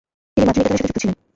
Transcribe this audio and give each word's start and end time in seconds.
তিনি 0.33 0.43
মাতৃনিকেতনের 0.47 0.79
সাথে 0.79 0.87
যুক্ত 0.89 0.97
ছিলেন। 1.01 1.15